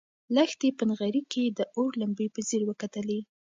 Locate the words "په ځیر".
2.35-2.61